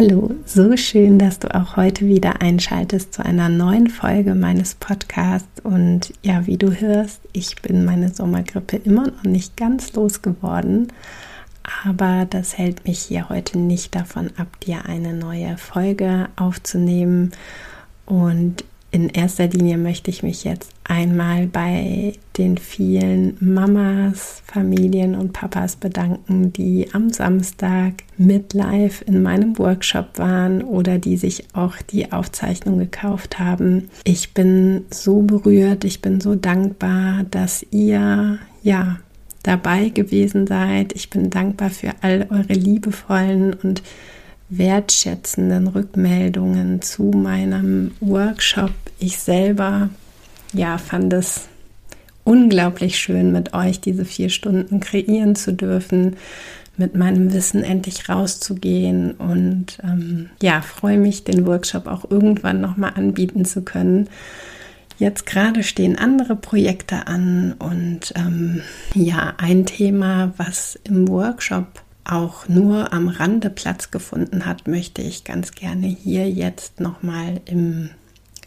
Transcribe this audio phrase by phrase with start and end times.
[0.00, 5.60] Hallo, so schön, dass du auch heute wieder einschaltest zu einer neuen Folge meines Podcasts.
[5.64, 10.92] Und ja, wie du hörst, ich bin meine Sommergrippe immer noch nicht ganz losgeworden.
[11.84, 17.32] Aber das hält mich hier heute nicht davon ab, dir eine neue Folge aufzunehmen.
[18.06, 25.34] Und in erster Linie möchte ich mich jetzt einmal bei den vielen Mamas, Familien und
[25.34, 31.76] Papas bedanken, die am Samstag mit live in meinem Workshop waren oder die sich auch
[31.90, 33.90] die Aufzeichnung gekauft haben.
[34.04, 38.98] Ich bin so berührt, ich bin so dankbar, dass ihr ja
[39.42, 40.94] dabei gewesen seid.
[40.94, 43.82] Ich bin dankbar für all eure liebevollen und
[44.50, 48.72] wertschätzenden Rückmeldungen zu meinem Workshop.
[48.98, 49.90] Ich selber
[50.52, 51.48] ja, fand es
[52.24, 56.16] unglaublich schön, mit euch diese vier Stunden kreieren zu dürfen,
[56.76, 62.92] mit meinem Wissen endlich rauszugehen und ähm, ja, freue mich, den Workshop auch irgendwann nochmal
[62.94, 64.08] anbieten zu können.
[64.98, 68.62] Jetzt gerade stehen andere Projekte an und ähm,
[68.94, 71.66] ja, ein Thema, was im Workshop
[72.08, 77.90] auch nur am Rande Platz gefunden hat, möchte ich ganz gerne hier jetzt nochmal in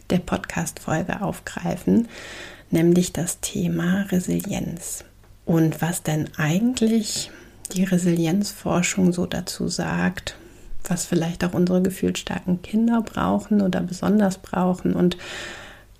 [0.09, 2.07] der Podcast-Folge aufgreifen,
[2.71, 5.05] nämlich das Thema Resilienz.
[5.45, 7.31] Und was denn eigentlich
[7.73, 10.35] die Resilienzforschung so dazu sagt,
[10.87, 15.17] was vielleicht auch unsere gefühlsstarken Kinder brauchen oder besonders brauchen und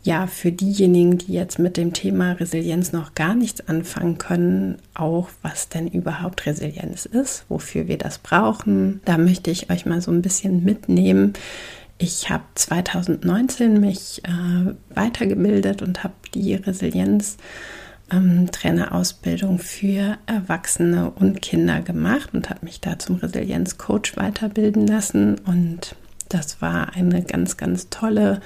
[0.03, 5.29] ja, für diejenigen, die jetzt mit dem Thema Resilienz noch gar nichts anfangen können, auch
[5.43, 9.01] was denn überhaupt Resilienz ist, wofür wir das brauchen.
[9.05, 11.33] Da möchte ich euch mal so ein bisschen mitnehmen.
[11.99, 17.37] Ich habe 2019 mich äh, weitergebildet und habe die Resilienz
[18.11, 18.49] ähm,
[19.59, 25.35] für Erwachsene und Kinder gemacht und habe mich da zum Resilienzcoach weiterbilden lassen.
[25.45, 25.95] Und
[26.27, 28.41] das war eine ganz, ganz tolle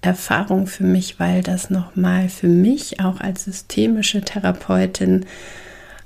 [0.00, 5.26] Erfahrung für mich, weil das nochmal für mich auch als systemische Therapeutin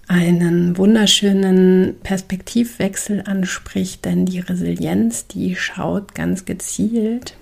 [0.08, 7.36] einen wunderschönen Perspektivwechsel anspricht, denn die Resilienz, die schaut ganz gezielt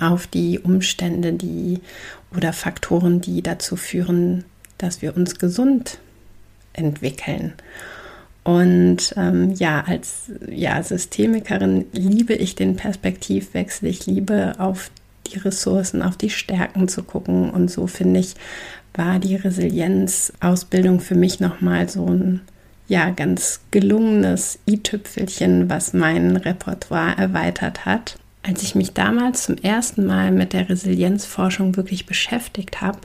[0.00, 1.80] auf die Umstände, die
[2.36, 4.44] oder Faktoren, die dazu führen,
[4.78, 5.98] dass wir uns gesund
[6.72, 7.52] entwickeln.
[8.44, 13.88] Und ähm, ja, als ja, Systemikerin liebe ich den Perspektivwechsel.
[13.88, 14.90] Ich liebe auf
[15.28, 17.50] die Ressourcen, auf die Stärken zu gucken.
[17.50, 18.34] Und so finde ich,
[18.94, 22.40] war die Resilienzausbildung für mich nochmal so ein
[22.88, 28.18] ja, ganz gelungenes i-Tüpfelchen, was mein Repertoire erweitert hat.
[28.42, 33.00] Als ich mich damals zum ersten Mal mit der Resilienzforschung wirklich beschäftigt habe,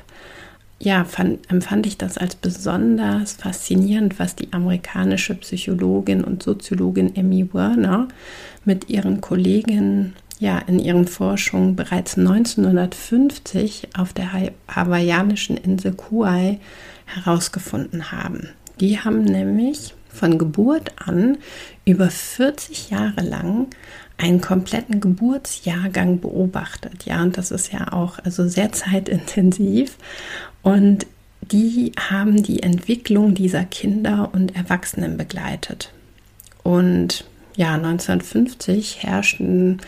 [0.79, 7.53] ja, fand, empfand ich das als besonders faszinierend, was die amerikanische Psychologin und Soziologin Emmy
[7.53, 8.07] Werner
[8.65, 14.31] mit ihren Kolleginnen ja in ihren Forschungen bereits 1950 auf der
[14.67, 16.59] hawaiianischen Insel Kauai
[17.05, 18.49] herausgefunden haben.
[18.79, 21.37] Die haben nämlich von Geburt an
[21.85, 23.67] über 40 Jahre lang
[24.17, 27.05] einen kompletten Geburtsjahrgang beobachtet.
[27.05, 29.97] Ja, und das ist ja auch also sehr zeitintensiv.
[30.61, 31.07] Und
[31.41, 35.91] die haben die Entwicklung dieser Kinder und Erwachsenen begleitet.
[36.63, 39.79] Und ja, 1950 herrschten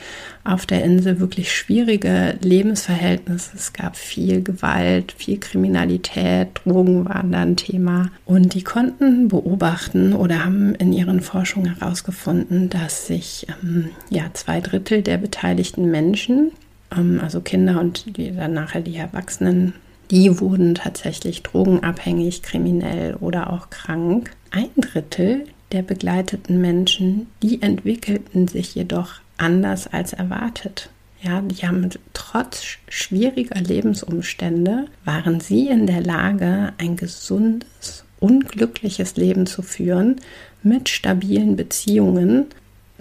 [0.43, 3.51] auf der Insel wirklich schwierige Lebensverhältnisse.
[3.55, 8.11] Es gab viel Gewalt, viel Kriminalität, Drogen waren da ein Thema.
[8.25, 14.61] Und die konnten beobachten oder haben in ihren Forschungen herausgefunden, dass sich ähm, ja, zwei
[14.61, 16.51] Drittel der beteiligten Menschen,
[16.95, 19.73] ähm, also Kinder und die, dann nachher die Erwachsenen,
[20.11, 24.29] die wurden tatsächlich drogenabhängig, kriminell oder auch krank.
[24.51, 30.89] Ein Drittel der begleiteten Menschen, die entwickelten sich jedoch anders als erwartet.
[31.21, 39.47] Ja, die haben trotz schwieriger Lebensumstände waren sie in der Lage, ein gesundes, unglückliches Leben
[39.47, 40.17] zu führen
[40.61, 42.45] mit stabilen Beziehungen.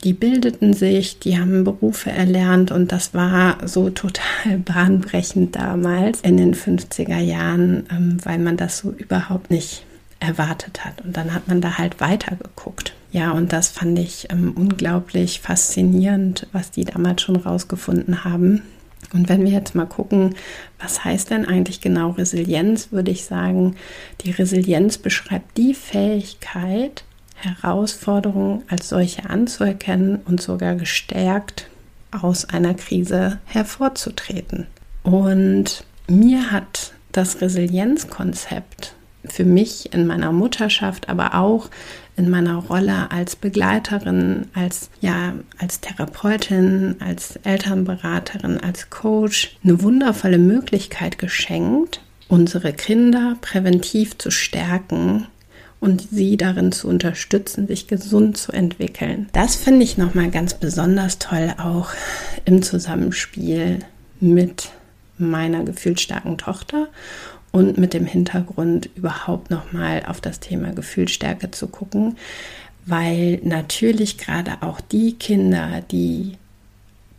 [0.03, 6.37] Die bildeten sich, die haben Berufe erlernt und das war so total bahnbrechend damals in
[6.37, 9.85] den 50er Jahren, ähm, weil man das so überhaupt nicht
[10.25, 11.01] erwartet hat.
[11.03, 12.95] Und dann hat man da halt weitergeguckt.
[13.13, 18.63] Ja, und das fand ich ähm, unglaublich faszinierend, was die damals schon rausgefunden haben.
[19.13, 20.35] Und wenn wir jetzt mal gucken,
[20.81, 23.77] was heißt denn eigentlich genau Resilienz, würde ich sagen,
[24.23, 27.05] die Resilienz beschreibt die Fähigkeit,
[27.37, 31.69] Herausforderungen als solche anzuerkennen und sogar gestärkt
[32.11, 34.67] aus einer Krise hervorzutreten.
[35.03, 38.95] Und mir hat das Resilienzkonzept
[39.27, 41.69] für mich in meiner Mutterschaft, aber auch
[42.17, 50.39] in meiner Rolle als Begleiterin, als ja, als Therapeutin, als Elternberaterin, als Coach eine wundervolle
[50.39, 55.27] Möglichkeit geschenkt, unsere Kinder präventiv zu stärken
[55.81, 59.29] und sie darin zu unterstützen, sich gesund zu entwickeln.
[59.33, 61.91] Das finde ich nochmal ganz besonders toll, auch
[62.45, 63.81] im Zusammenspiel
[64.21, 64.71] mit
[65.19, 66.89] meiner gefühlsstarken Tochter
[67.55, 72.17] und mit dem Hintergrund überhaupt nochmal auf das Thema Gefühlsstärke zu gucken,
[72.85, 76.33] weil natürlich gerade auch die Kinder, die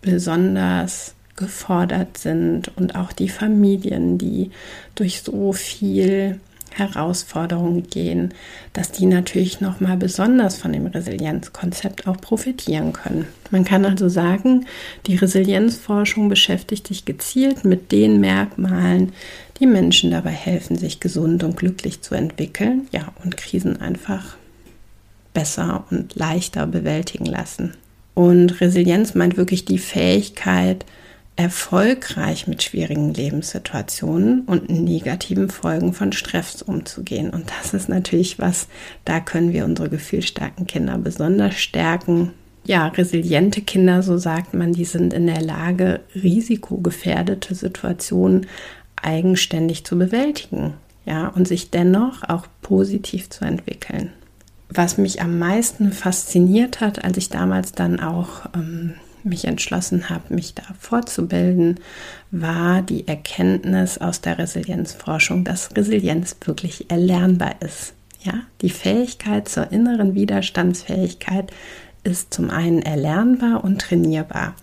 [0.02, 4.52] besonders gefordert sind und auch die Familien, die
[4.96, 6.42] durch so viel
[6.72, 8.34] Herausforderungen gehen,
[8.74, 13.26] dass die natürlich noch mal besonders von dem Resilienzkonzept auch profitieren können.
[13.52, 14.66] Man kann also sagen,
[15.08, 19.14] die Resilienzforschung beschäftigt sich gezielt mit den Merkmalen,
[19.60, 24.36] die Menschen dabei helfen, sich gesund und glücklich zu entwickeln, ja, und Krisen einfach
[25.34, 27.74] besser und leichter bewältigen lassen.
[28.13, 30.86] Und Resilienz meint wirklich die Fähigkeit,
[31.36, 37.30] erfolgreich mit schwierigen Lebenssituationen und negativen Folgen von Stress umzugehen.
[37.30, 38.68] Und das ist natürlich was,
[39.04, 42.31] da können wir unsere gefühlsstarken Kinder besonders stärken.
[42.66, 48.48] Ja, resiliente Kinder, so sagt man, die sind in der Lage, risikogefährdete Situationen
[49.06, 50.74] eigenständig zu bewältigen.
[51.06, 54.12] Ja, und sich dennoch auch positiv zu entwickeln.
[54.69, 60.34] Was mich am meisten fasziniert hat, als ich damals dann auch ähm, mich entschlossen habe,
[60.34, 61.80] mich da fortzubilden,
[62.31, 67.94] war die Erkenntnis aus der Resilienzforschung, dass Resilienz wirklich erlernbar ist.
[68.24, 71.51] Ja, die Fähigkeit zur inneren Widerstandsfähigkeit
[72.06, 74.56] ist zum einen erlernbar und trainierbar.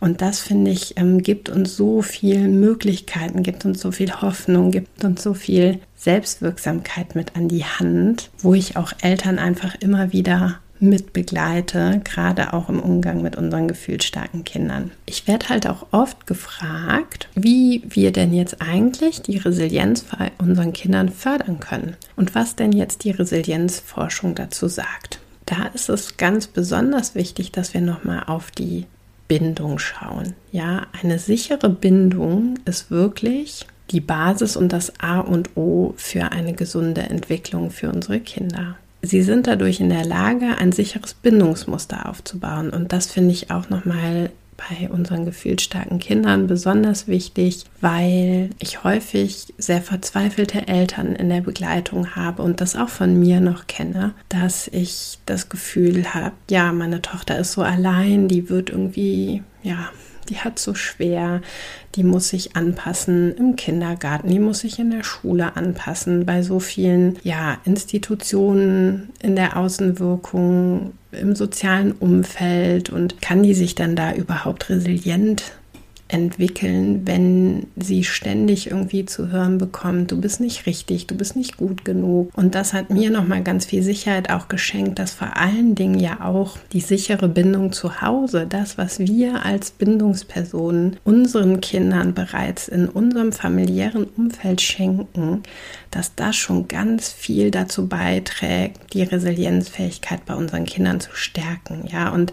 [0.00, 4.70] Und das finde ich ähm, gibt uns so viele Möglichkeiten, gibt uns so viel Hoffnung,
[4.70, 10.12] gibt uns so viel Selbstwirksamkeit mit an die Hand, wo ich auch Eltern einfach immer
[10.12, 14.90] wieder mit begleite, gerade auch im Umgang mit unseren gefühlsstarken Kindern.
[15.06, 20.72] Ich werde halt auch oft gefragt, wie wir denn jetzt eigentlich die Resilienz bei unseren
[20.72, 25.21] Kindern fördern können und was denn jetzt die Resilienzforschung dazu sagt.
[25.46, 28.86] Da ist es ganz besonders wichtig, dass wir nochmal auf die
[29.28, 30.34] Bindung schauen.
[30.50, 36.52] Ja, eine sichere Bindung ist wirklich die Basis und das A und O für eine
[36.54, 38.76] gesunde Entwicklung für unsere Kinder.
[39.02, 42.70] Sie sind dadurch in der Lage, ein sicheres Bindungsmuster aufzubauen.
[42.70, 44.30] Und das finde ich auch nochmal
[44.68, 52.14] bei unseren gefühlsstarken Kindern besonders wichtig, weil ich häufig sehr verzweifelte Eltern in der Begleitung
[52.14, 57.02] habe und das auch von mir noch kenne, dass ich das Gefühl habe, ja, meine
[57.02, 59.90] Tochter ist so allein, die wird irgendwie, ja,
[60.28, 61.40] die hat so schwer,
[61.94, 66.60] die muss sich anpassen im Kindergarten, die muss sich in der Schule anpassen, bei so
[66.60, 74.14] vielen ja, Institutionen in der Außenwirkung, im sozialen Umfeld und kann die sich dann da
[74.14, 75.52] überhaupt resilient
[76.12, 81.56] entwickeln, wenn sie ständig irgendwie zu hören bekommt, du bist nicht richtig, du bist nicht
[81.56, 82.30] gut genug.
[82.36, 86.20] Und das hat mir nochmal ganz viel Sicherheit auch geschenkt, dass vor allen Dingen ja
[86.24, 92.88] auch die sichere Bindung zu Hause, das, was wir als Bindungspersonen unseren Kindern bereits in
[92.88, 95.42] unserem familiären Umfeld schenken,
[95.90, 101.84] dass das schon ganz viel dazu beiträgt, die Resilienzfähigkeit bei unseren Kindern zu stärken.
[101.90, 102.32] Ja, und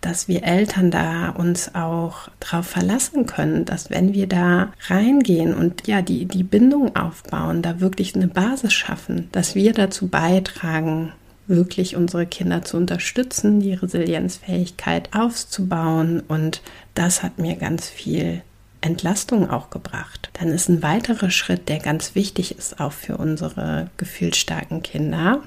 [0.00, 5.86] dass wir Eltern da uns auch darauf verlassen können, dass wenn wir da reingehen und
[5.86, 11.12] ja, die, die Bindung aufbauen, da wirklich eine Basis schaffen, dass wir dazu beitragen,
[11.48, 16.22] wirklich unsere Kinder zu unterstützen, die Resilienzfähigkeit aufzubauen.
[16.28, 16.62] Und
[16.94, 18.42] das hat mir ganz viel
[18.80, 20.30] Entlastung auch gebracht.
[20.34, 25.42] Dann ist ein weiterer Schritt, der ganz wichtig ist, auch für unsere gefühlsstarken Kinder,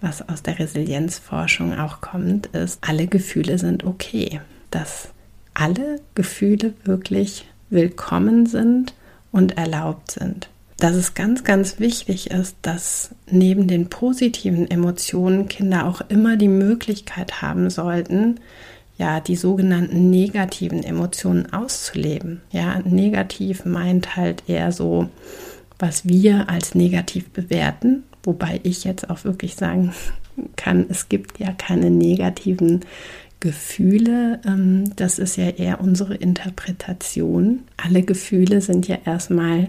[0.00, 4.40] was aus der Resilienzforschung auch kommt, ist, alle Gefühle sind okay.
[4.70, 5.08] Dass
[5.54, 8.94] alle Gefühle wirklich willkommen sind
[9.32, 10.48] und erlaubt sind.
[10.78, 16.48] Dass es ganz, ganz wichtig ist, dass neben den positiven Emotionen Kinder auch immer die
[16.48, 18.40] Möglichkeit haben sollten,
[18.96, 22.42] ja, die sogenannten negativen Emotionen auszuleben.
[22.50, 25.08] Ja, negativ meint halt eher so,
[25.78, 29.92] was wir als negativ bewerten Wobei ich jetzt auch wirklich sagen
[30.56, 32.80] kann, es gibt ja keine negativen
[33.40, 37.60] Gefühle, ähm, das ist ja eher unsere Interpretation.
[37.76, 39.68] Alle Gefühle sind ja erstmal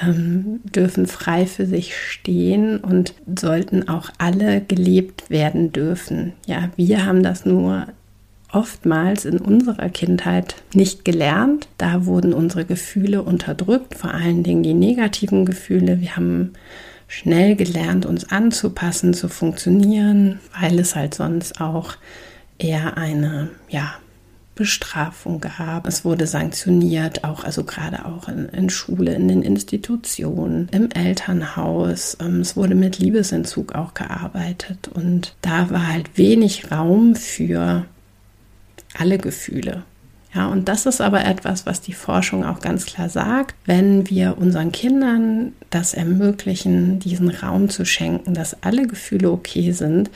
[0.00, 6.32] ähm, dürfen frei für sich stehen und sollten auch alle gelebt werden dürfen.
[6.46, 7.86] Ja, wir haben das nur
[8.52, 11.68] oftmals in unserer Kindheit nicht gelernt.
[11.78, 16.00] Da wurden unsere Gefühle unterdrückt, vor allen Dingen die negativen Gefühle.
[16.00, 16.52] Wir haben
[17.08, 21.96] schnell gelernt, uns anzupassen, zu funktionieren, weil es halt sonst auch
[22.58, 23.94] eher eine, ja,
[24.58, 25.86] Bestrafung gab.
[25.86, 32.16] Es wurde sanktioniert, auch also gerade auch in, in Schule, in den Institutionen, im Elternhaus.
[32.20, 37.84] Ähm, es wurde mit Liebesentzug auch gearbeitet und da war halt wenig Raum für
[38.94, 39.84] alle Gefühle.
[40.38, 43.56] Ja, und das ist aber etwas, was die Forschung auch ganz klar sagt.
[43.64, 50.10] Wenn wir unseren Kindern das ermöglichen, diesen Raum zu schenken, dass alle Gefühle okay sind,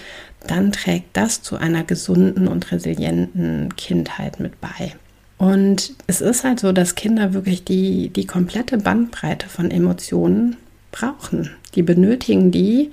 [0.46, 4.94] dann trägt das zu einer gesunden und resilienten Kindheit mit bei.
[5.38, 10.56] Und es ist halt so, dass Kinder wirklich die, die komplette Bandbreite von Emotionen
[10.92, 11.50] brauchen.
[11.74, 12.92] Die benötigen die,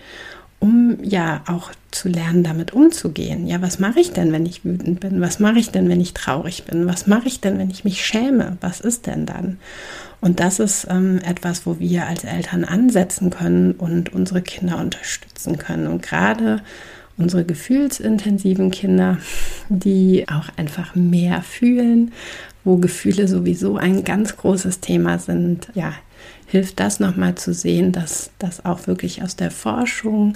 [0.60, 3.48] um ja auch zu lernen, damit umzugehen.
[3.48, 5.22] Ja, was mache ich denn, wenn ich wütend bin?
[5.22, 6.86] Was mache ich denn, wenn ich traurig bin?
[6.86, 8.58] Was mache ich denn, wenn ich mich schäme?
[8.62, 9.58] Was ist denn dann?
[10.22, 15.58] Und das ist ähm, etwas, wo wir als Eltern ansetzen können und unsere Kinder unterstützen
[15.58, 15.88] können.
[15.88, 16.62] Und gerade
[17.18, 19.18] unsere gefühlsintensiven Kinder,
[19.70, 22.12] die auch einfach mehr fühlen,
[22.64, 25.94] wo Gefühle sowieso ein ganz großes Thema sind, ja,
[26.50, 30.34] hilft das nochmal zu sehen, dass das auch wirklich aus der Forschung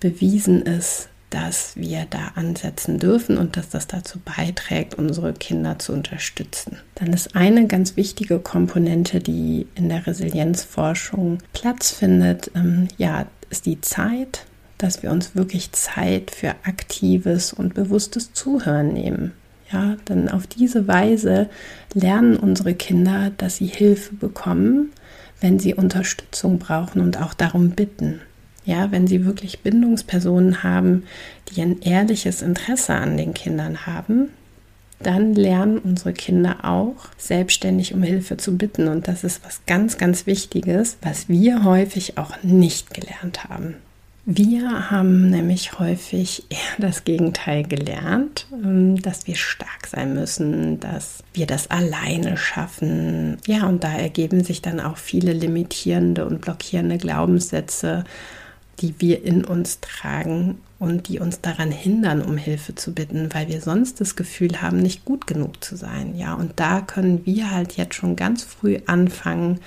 [0.00, 5.92] bewiesen ist, dass wir da ansetzen dürfen und dass das dazu beiträgt, unsere Kinder zu
[5.92, 6.78] unterstützen.
[6.94, 13.66] Dann ist eine ganz wichtige Komponente, die in der Resilienzforschung Platz findet, ähm, ja, ist
[13.66, 14.46] die Zeit,
[14.78, 19.32] dass wir uns wirklich Zeit für aktives und bewusstes Zuhören nehmen.
[19.72, 21.48] Ja, denn auf diese Weise
[21.92, 24.92] lernen unsere Kinder, dass sie Hilfe bekommen,
[25.40, 28.20] wenn sie Unterstützung brauchen und auch darum bitten.
[28.64, 31.04] Ja, wenn sie wirklich Bindungspersonen haben,
[31.48, 34.30] die ein ehrliches Interesse an den Kindern haben,
[34.98, 38.88] dann lernen unsere Kinder auch selbstständig um Hilfe zu bitten.
[38.88, 43.76] Und das ist was ganz, ganz Wichtiges, was wir häufig auch nicht gelernt haben.
[44.28, 51.22] Wir haben nämlich häufig eher das Gegenteil gelernt, ähm, dass wir stark sein müssen, dass
[51.32, 53.36] wir das alleine schaffen.
[53.46, 58.02] Ja, und da ergeben sich dann auch viele limitierende und blockierende Glaubenssätze,
[58.80, 63.48] die wir in uns tragen und die uns daran hindern, um Hilfe zu bitten, weil
[63.48, 66.16] wir sonst das Gefühl haben, nicht gut genug zu sein.
[66.16, 69.60] Ja, und da können wir halt jetzt schon ganz früh anfangen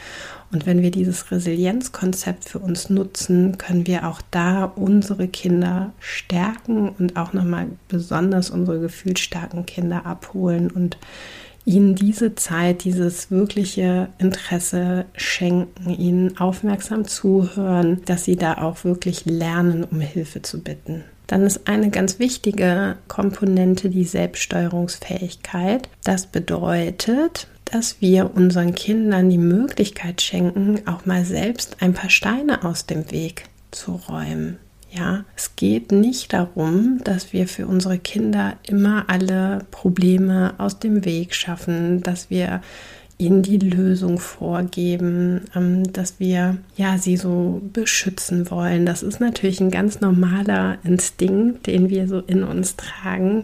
[0.51, 6.89] und wenn wir dieses Resilienzkonzept für uns nutzen, können wir auch da unsere Kinder stärken
[6.89, 10.97] und auch nochmal besonders unsere gefühlsstarken Kinder abholen und
[11.69, 19.25] ihnen diese Zeit, dieses wirkliche Interesse schenken, ihnen aufmerksam zuhören, dass sie da auch wirklich
[19.25, 21.03] lernen, um Hilfe zu bitten.
[21.27, 25.87] Dann ist eine ganz wichtige Komponente die Selbststeuerungsfähigkeit.
[26.03, 32.65] Das bedeutet, dass wir unseren Kindern die Möglichkeit schenken, auch mal selbst ein paar Steine
[32.65, 34.57] aus dem Weg zu räumen.
[34.91, 41.05] Ja, es geht nicht darum, dass wir für unsere Kinder immer alle Probleme aus dem
[41.05, 42.61] Weg schaffen, dass wir
[43.19, 48.85] ihnen die Lösung vorgeben, ähm, dass wir ja sie so beschützen wollen.
[48.85, 53.43] Das ist natürlich ein ganz normaler Instinkt, den wir so in uns tragen.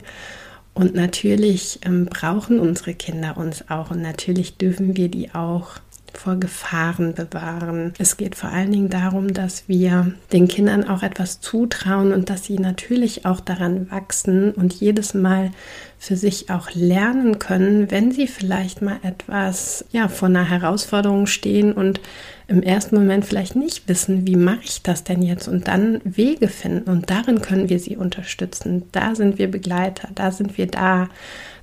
[0.74, 5.78] Und natürlich ähm, brauchen unsere Kinder uns auch und natürlich dürfen wir die auch
[6.18, 7.94] vor Gefahren bewahren.
[7.98, 12.44] Es geht vor allen Dingen darum, dass wir den Kindern auch etwas zutrauen und dass
[12.44, 15.52] sie natürlich auch daran wachsen und jedes Mal
[15.98, 21.74] für sich auch lernen können, wenn sie vielleicht mal etwas ja vor einer Herausforderung stehen
[21.74, 22.00] und
[22.48, 26.48] im ersten Moment vielleicht nicht wissen, wie mache ich das denn jetzt und dann Wege
[26.48, 28.84] finden und darin können wir sie unterstützen.
[28.92, 31.10] Da sind wir Begleiter, da sind wir da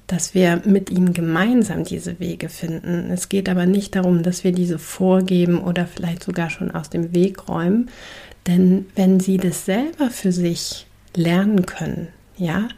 [0.06, 3.11] dass wir mit ihnen gemeinsam diese Wege finden.
[3.11, 7.14] Es geht aber nicht darum, dass wir diese vorgeben oder vielleicht sogar schon aus dem
[7.14, 7.88] Weg räumen,
[8.47, 12.68] denn wenn sie das selber für sich lernen können, ja,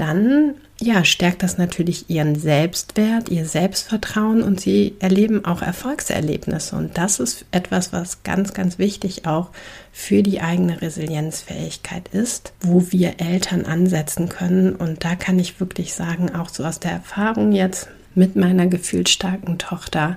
[0.00, 6.74] dann ja, stärkt das natürlich ihren Selbstwert, ihr Selbstvertrauen und sie erleben auch Erfolgserlebnisse.
[6.74, 9.50] Und das ist etwas, was ganz, ganz wichtig auch
[9.92, 14.74] für die eigene Resilienzfähigkeit ist, wo wir Eltern ansetzen können.
[14.74, 19.58] Und da kann ich wirklich sagen, auch so aus der Erfahrung jetzt mit meiner gefühlsstarken
[19.58, 20.16] Tochter,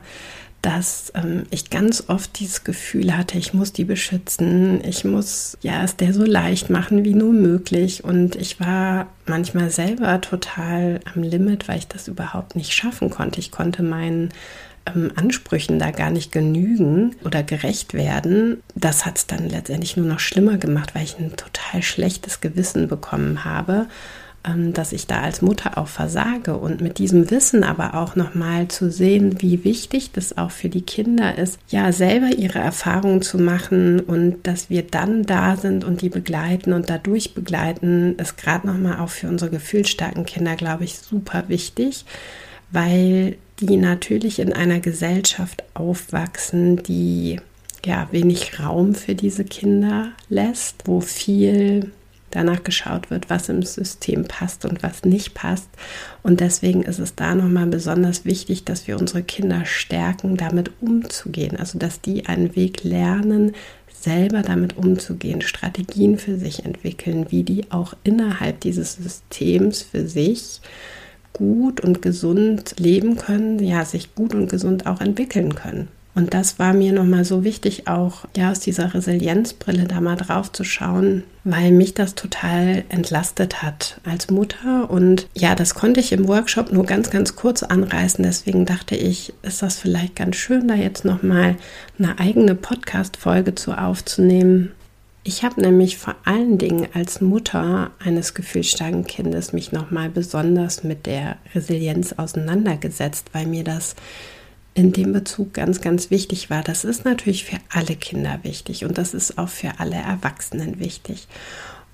[0.63, 5.83] dass ähm, ich ganz oft dieses Gefühl hatte, ich muss die beschützen, ich muss ja
[5.83, 8.05] es der so leicht machen wie nur möglich.
[8.05, 13.41] Und ich war manchmal selber total am Limit, weil ich das überhaupt nicht schaffen konnte.
[13.41, 14.29] Ich konnte meinen
[14.85, 18.63] ähm, Ansprüchen da gar nicht genügen oder gerecht werden.
[18.73, 22.87] Das hat es dann letztendlich nur noch schlimmer gemacht, weil ich ein total schlechtes Gewissen
[22.87, 23.87] bekommen habe
[24.43, 28.91] dass ich da als Mutter auch versage und mit diesem Wissen aber auch nochmal zu
[28.91, 34.01] sehen, wie wichtig das auch für die Kinder ist, ja, selber ihre Erfahrungen zu machen
[34.01, 38.99] und dass wir dann da sind und die begleiten und dadurch begleiten, ist gerade nochmal
[38.99, 42.03] auch für unsere gefühlsstarken Kinder, glaube ich, super wichtig,
[42.71, 47.39] weil die natürlich in einer Gesellschaft aufwachsen, die
[47.85, 51.91] ja wenig Raum für diese Kinder lässt, wo viel
[52.35, 55.69] danach geschaut wird, was im System passt und was nicht passt.
[56.21, 61.57] Und deswegen ist es da nochmal besonders wichtig, dass wir unsere Kinder stärken, damit umzugehen.
[61.57, 63.53] Also dass die einen Weg lernen,
[64.03, 70.61] selber damit umzugehen, Strategien für sich entwickeln, wie die auch innerhalb dieses Systems für sich
[71.31, 75.87] gut und gesund leben können, ja, sich gut und gesund auch entwickeln können.
[76.15, 80.51] Und das war mir nochmal so wichtig, auch ja aus dieser Resilienzbrille da mal drauf
[80.51, 84.91] zu schauen, weil mich das total entlastet hat als Mutter.
[84.91, 88.23] Und ja, das konnte ich im Workshop nur ganz, ganz kurz anreißen.
[88.23, 91.55] Deswegen dachte ich, ist das vielleicht ganz schön, da jetzt nochmal
[91.97, 94.71] eine eigene Podcast-Folge zu aufzunehmen.
[95.23, 101.07] Ich habe nämlich vor allen Dingen als Mutter eines gefühlsstarken Kindes mich nochmal besonders mit
[101.07, 103.95] der Resilienz auseinandergesetzt, weil mir das
[104.73, 106.63] in dem Bezug ganz, ganz wichtig war.
[106.63, 111.27] Das ist natürlich für alle Kinder wichtig und das ist auch für alle Erwachsenen wichtig.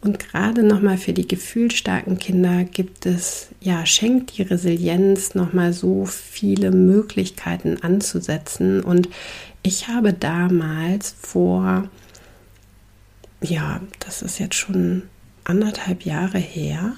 [0.02, 6.06] Und gerade nochmal für die gefühlsstarken Kinder gibt es, ja, schenkt die Resilienz nochmal so
[6.06, 8.82] viele Möglichkeiten anzusetzen.
[8.82, 9.10] Und
[9.62, 11.90] ich habe damals vor,
[13.42, 15.04] ja, das ist jetzt schon
[15.44, 16.94] anderthalb Jahre her,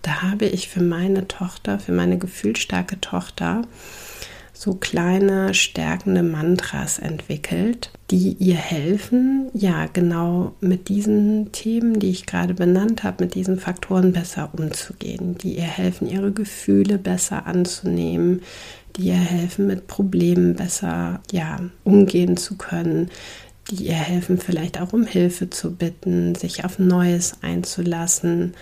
[0.00, 3.62] da habe ich für meine Tochter, für meine gefühlsstarke Tochter,
[4.60, 12.26] so kleine stärkende Mantras entwickelt, die ihr helfen, ja, genau mit diesen Themen, die ich
[12.26, 18.42] gerade benannt habe, mit diesen Faktoren besser umzugehen, die ihr helfen, ihre Gefühle besser anzunehmen,
[18.96, 23.08] die ihr helfen, mit Problemen besser, ja, umgehen zu können,
[23.70, 28.52] die ihr helfen, vielleicht auch um Hilfe zu bitten, sich auf Neues einzulassen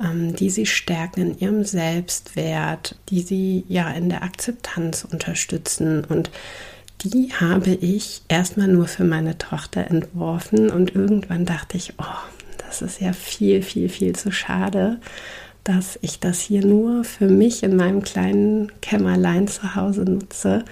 [0.00, 6.04] die sie stärken in ihrem Selbstwert, die sie ja in der Akzeptanz unterstützen.
[6.04, 6.30] Und
[7.02, 10.70] die habe ich erstmal nur für meine Tochter entworfen.
[10.70, 15.00] Und irgendwann dachte ich, oh, das ist ja viel, viel, viel zu schade,
[15.62, 20.64] dass ich das hier nur für mich in meinem kleinen Kämmerlein zu Hause nutze.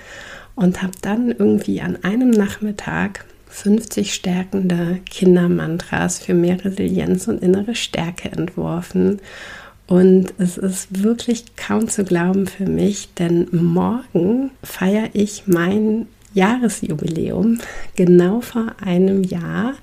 [0.54, 7.74] Und habe dann irgendwie an einem Nachmittag 50 stärkende Kindermantras für mehr Resilienz und innere
[7.74, 9.20] Stärke entworfen.
[9.86, 17.58] Und es ist wirklich kaum zu glauben für mich, denn morgen feiere ich mein Jahresjubiläum.
[17.94, 19.74] Genau vor einem Jahr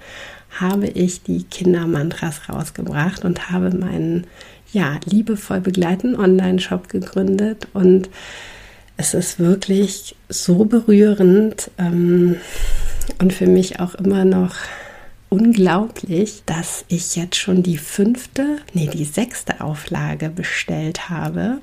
[0.59, 4.25] habe ich die Kindermantras rausgebracht und habe meinen
[4.71, 7.67] ja, liebevoll begleitenden Online-Shop gegründet.
[7.73, 8.09] Und
[8.97, 11.69] es ist wirklich so berührend.
[11.77, 12.37] Ähm,
[13.19, 14.55] und für mich auch immer noch
[15.29, 21.59] unglaublich, dass ich jetzt schon die fünfte, nee, die sechste Auflage bestellt habe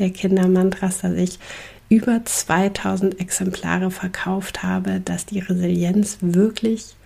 [0.00, 1.38] der Kindermantras, dass ich
[1.88, 6.96] über 2000 Exemplare verkauft habe, dass die Resilienz wirklich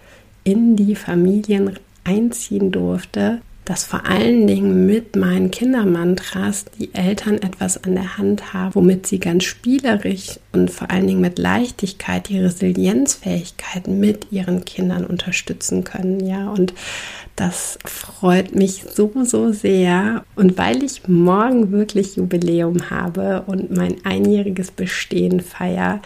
[0.45, 7.83] in die Familien einziehen durfte dass vor allen Dingen mit meinen Kindermantras die Eltern etwas
[7.83, 12.41] an der Hand haben, womit sie ganz spielerisch und vor allen Dingen mit Leichtigkeit die
[12.41, 16.27] Resilienzfähigkeiten mit ihren Kindern unterstützen können.
[16.27, 16.75] Ja, und
[17.37, 20.25] das freut mich so, so sehr.
[20.37, 26.01] Und weil ich morgen wirklich Jubiläum habe und mein einjähriges Bestehen feier,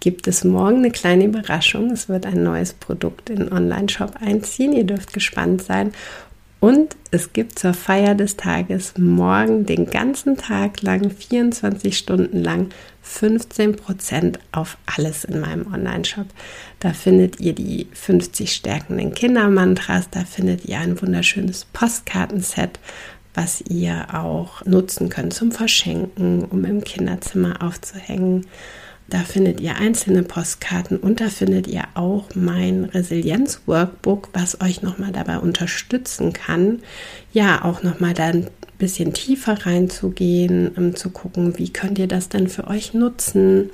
[0.00, 1.90] gibt es morgen eine kleine Überraschung.
[1.90, 4.72] Es wird ein neues Produkt in Online-Shop einziehen.
[4.72, 5.92] Ihr dürft gespannt sein.
[6.58, 12.70] Und es gibt zur Feier des Tages morgen den ganzen Tag lang, 24 Stunden lang,
[13.04, 16.26] 15% auf alles in meinem Online-Shop.
[16.80, 22.80] Da findet ihr die 50 stärkenden Kindermantras, da findet ihr ein wunderschönes Postkartenset,
[23.34, 28.46] was ihr auch nutzen könnt zum Verschenken, um im Kinderzimmer aufzuhängen.
[29.08, 35.12] Da findet ihr einzelne Postkarten und da findet ihr auch mein Resilienz-Workbook, was euch nochmal
[35.12, 36.80] dabei unterstützen kann,
[37.32, 42.28] ja, auch nochmal da ein bisschen tiefer reinzugehen, um zu gucken, wie könnt ihr das
[42.28, 43.70] denn für euch nutzen.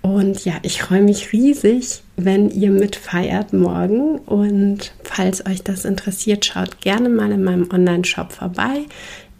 [0.00, 4.18] Und ja, ich freue mich riesig, wenn ihr mitfeiert morgen.
[4.20, 8.84] Und falls euch das interessiert, schaut gerne mal in meinem Online-Shop vorbei.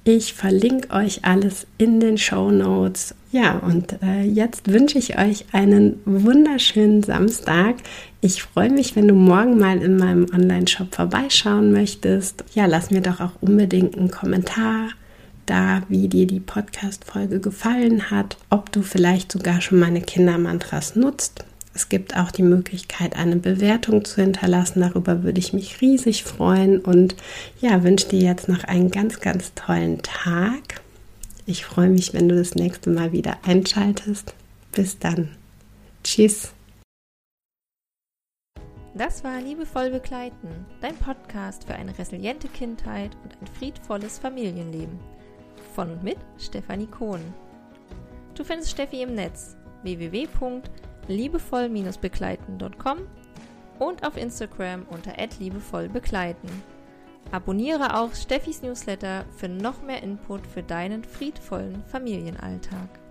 [0.08, 3.12] Ich verlinke euch alles in den Show Notes.
[3.32, 7.74] Ja, und äh, jetzt wünsche ich euch einen wunderschönen Samstag.
[8.20, 12.44] Ich freue mich, wenn du morgen mal in meinem Online-Shop vorbeischauen möchtest.
[12.54, 14.90] Ja, lass mir doch auch unbedingt einen Kommentar
[15.44, 21.44] da, wie dir die Podcast-Folge gefallen hat, ob du vielleicht sogar schon meine Kindermantras nutzt.
[21.76, 24.80] Es gibt auch die Möglichkeit, eine Bewertung zu hinterlassen.
[24.80, 27.14] Darüber würde ich mich riesig freuen und
[27.60, 30.80] ja, wünsche dir jetzt noch einen ganz, ganz tollen Tag.
[31.44, 34.32] Ich freue mich, wenn du das nächste Mal wieder einschaltest.
[34.72, 35.28] Bis dann.
[36.02, 36.54] Tschüss.
[38.94, 40.48] Das war Liebevoll Begleiten,
[40.80, 44.98] dein Podcast für eine resiliente Kindheit und ein friedvolles Familienleben.
[45.74, 47.20] Von und mit Stefanie Kohn.
[48.34, 49.56] Du findest Steffi im Netz
[51.06, 52.98] www.liebevoll-begleiten.com
[53.78, 56.50] und auf Instagram unter @liebevollbegleiten.
[57.32, 63.05] Abonniere auch Steffis Newsletter für noch mehr Input für deinen friedvollen Familienalltag.